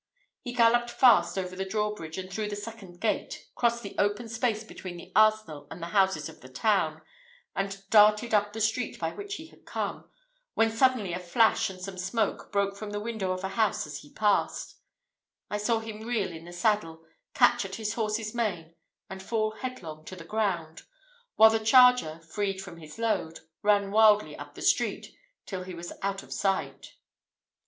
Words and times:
He 0.41 0.53
galloped 0.53 0.89
fast 0.89 1.37
over 1.37 1.55
the 1.55 1.63
drawbridge, 1.63 2.17
and 2.17 2.33
through 2.33 2.47
the 2.49 2.55
second 2.55 2.99
gate, 2.99 3.45
crossed 3.53 3.83
the 3.83 3.93
open 3.99 4.27
space 4.29 4.63
between 4.63 4.97
the 4.97 5.11
arsenal 5.15 5.67
and 5.69 5.79
the 5.79 5.89
houses 5.93 6.27
of 6.27 6.41
the 6.41 6.49
town, 6.49 7.03
and 7.55 7.87
darted 7.91 8.33
up 8.33 8.51
the 8.51 8.61
street 8.61 8.97
by 8.99 9.11
which 9.11 9.35
he 9.35 9.45
had 9.49 9.63
come, 9.63 10.09
when 10.55 10.71
suddenly 10.71 11.13
a 11.13 11.19
flash 11.19 11.69
and 11.69 11.81
some 11.81 11.99
smoke 11.99 12.51
broke 12.51 12.75
from 12.75 12.89
the 12.89 12.99
window 12.99 13.31
of 13.31 13.43
a 13.43 13.49
house 13.49 13.85
as 13.85 13.99
he 13.99 14.11
passed; 14.11 14.75
I 15.51 15.59
saw 15.59 15.77
him 15.77 15.99
reel 16.01 16.31
in 16.31 16.45
the 16.45 16.51
saddle, 16.51 17.03
catch 17.35 17.63
at 17.63 17.75
his 17.75 17.93
horse's 17.93 18.33
mane, 18.33 18.73
and 19.07 19.21
fall 19.21 19.51
headlong 19.51 20.03
to 20.05 20.15
the 20.15 20.25
ground; 20.25 20.81
while 21.35 21.51
the 21.51 21.59
charger, 21.59 22.21
freed 22.21 22.59
from 22.59 22.77
his 22.77 22.97
load, 22.97 23.41
ran 23.61 23.91
wildly 23.91 24.35
up 24.35 24.55
the 24.55 24.63
street, 24.63 25.15
till 25.45 25.61
he 25.61 25.75
was 25.75 25.93
out 26.01 26.23
of 26.23 26.33
sight. 26.33 26.95